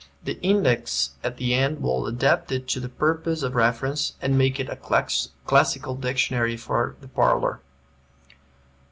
[0.23, 4.59] The index at the end will adapt it to the purposes of reference, and make
[4.59, 4.75] it a
[5.45, 7.61] Classical Dictionary for the parlor.